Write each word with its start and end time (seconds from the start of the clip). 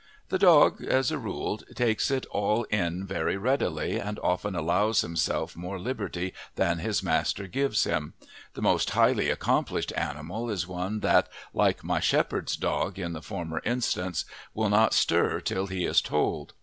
The 0.29 0.39
dog, 0.39 0.83
as 0.83 1.11
a 1.11 1.19
rule, 1.19 1.59
takes 1.75 2.09
it 2.09 2.25
all 2.31 2.63
in 2.71 3.05
very 3.05 3.37
readily 3.37 3.99
and 3.99 4.17
often 4.23 4.55
allows 4.55 5.01
himself 5.01 5.55
more 5.55 5.77
liberty 5.79 6.33
than 6.55 6.79
his 6.79 7.03
master 7.03 7.45
gives 7.45 7.83
him; 7.83 8.15
the 8.55 8.63
most 8.63 8.89
highly 8.89 9.29
accomplished 9.29 9.93
animal 9.95 10.49
is 10.49 10.65
one 10.67 11.01
that, 11.01 11.29
like 11.53 11.83
my 11.83 11.99
shepherd's 11.99 12.55
dog 12.57 12.97
in 12.97 13.13
the 13.13 13.21
former 13.21 13.61
instance, 13.63 14.25
will 14.55 14.69
not 14.69 14.95
stir 14.95 15.39
till 15.39 15.67
he 15.67 15.85
is 15.85 16.01
told. 16.01 16.53